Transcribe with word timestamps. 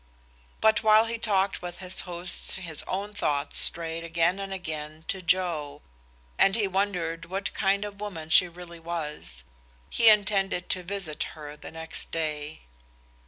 But 0.61 0.81
while 0.81 1.05
he 1.05 1.19
talked 1.19 1.61
with 1.61 1.77
his 1.77 2.01
hosts 2.09 2.55
his 2.55 2.81
own 2.87 3.13
thoughts 3.13 3.59
strayed 3.59 4.03
again 4.03 4.39
and 4.39 4.51
again 4.51 5.05
to 5.09 5.21
Joe, 5.21 5.83
and 6.39 6.55
he 6.55 6.67
wondered 6.67 7.25
what 7.25 7.53
kind 7.53 7.85
of 7.85 8.01
woman 8.01 8.29
she 8.31 8.47
really 8.47 8.79
was. 8.79 9.43
He 9.91 10.09
intended 10.09 10.69
to 10.69 10.81
visit 10.81 11.21
her 11.37 11.55
the 11.55 11.69
next 11.69 12.09
day. 12.09 12.61